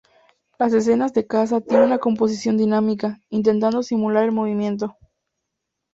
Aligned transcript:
Las 0.57 0.73
escenas 0.73 1.13
de 1.13 1.27
caza 1.27 1.61
tienen 1.61 1.85
una 1.85 1.99
composición 1.99 2.57
dinámica, 2.57 3.19
intentando 3.29 3.83
simular 3.83 4.23
el 4.23 4.31
movimiento. 4.31 4.97